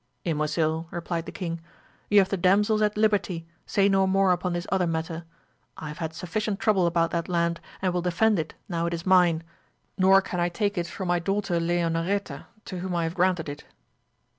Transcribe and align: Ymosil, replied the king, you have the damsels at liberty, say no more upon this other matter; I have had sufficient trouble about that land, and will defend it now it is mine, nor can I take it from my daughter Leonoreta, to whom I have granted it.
Ymosil, 0.25 0.87
replied 0.89 1.27
the 1.27 1.31
king, 1.31 1.61
you 2.09 2.17
have 2.17 2.29
the 2.29 2.35
damsels 2.35 2.81
at 2.81 2.97
liberty, 2.97 3.45
say 3.67 3.87
no 3.87 4.07
more 4.07 4.31
upon 4.31 4.53
this 4.53 4.65
other 4.71 4.87
matter; 4.87 5.25
I 5.77 5.89
have 5.89 5.99
had 5.99 6.15
sufficient 6.15 6.59
trouble 6.59 6.87
about 6.87 7.11
that 7.11 7.29
land, 7.29 7.61
and 7.83 7.93
will 7.93 8.01
defend 8.01 8.39
it 8.39 8.55
now 8.67 8.87
it 8.87 8.95
is 8.95 9.05
mine, 9.05 9.43
nor 9.99 10.19
can 10.23 10.39
I 10.39 10.49
take 10.49 10.75
it 10.75 10.87
from 10.87 11.07
my 11.07 11.19
daughter 11.19 11.59
Leonoreta, 11.59 12.47
to 12.65 12.79
whom 12.79 12.95
I 12.95 13.03
have 13.03 13.13
granted 13.13 13.47
it. 13.47 13.65